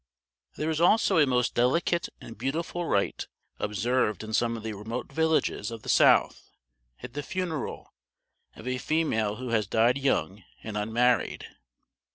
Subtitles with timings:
[0.55, 3.27] There is also a most delicate and beautiful rite
[3.59, 6.49] observed in some of the remote villages of the south
[7.03, 7.93] at the funeral
[8.55, 11.45] of a female who has died young and unmarried.